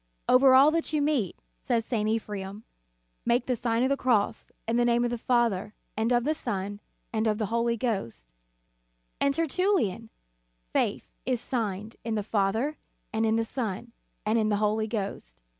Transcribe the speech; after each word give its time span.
"Over 0.27 0.55
all 0.55 0.71
that 0.71 0.91
you 0.93 0.99
meet," 0.99 1.37
says 1.59 1.85
St. 1.85 2.09
Ephrem, 2.09 2.63
"make 3.23 3.45
the 3.45 3.55
Sign 3.55 3.83
of 3.83 3.89
the 3.89 3.95
Cross, 3.95 4.51
in 4.67 4.77
the 4.77 4.83
name 4.83 5.03
of 5.05 5.11
the 5.11 5.17
Father, 5.19 5.75
and 5.95 6.11
of 6.11 6.23
the 6.23 6.33
Son, 6.33 6.79
and 7.13 7.27
of 7.27 7.37
the 7.37 7.45
Holy 7.53 7.77
Ghost/ 7.77 8.25
f 8.31 8.35
And 9.21 9.33
Tertullian: 9.35 10.09
"Faith 10.73 11.05
is 11.27 11.39
signed 11.39 11.97
in 12.03 12.15
the 12.15 12.23
Father, 12.23 12.77
and 13.13 13.27
in 13.27 13.35
the 13.35 13.45
Son, 13.45 13.91
and 14.25 14.39
in 14.39 14.49
the 14.49 14.55
Holy 14.55 14.87
Ghost." 14.87 15.39